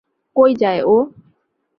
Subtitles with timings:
[0.35, 0.95] কই যায় ও?